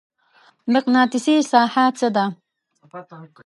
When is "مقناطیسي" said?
0.73-1.35